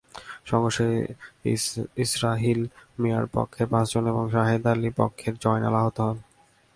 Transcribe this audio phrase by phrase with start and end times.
[0.49, 0.87] সংঘর্ষে
[2.03, 2.61] ইসরাহিল
[3.01, 6.17] মিয়ার পক্ষের পাঁচজন এবং সাহেদ আলীর পক্ষের জয়নাল আহত হন।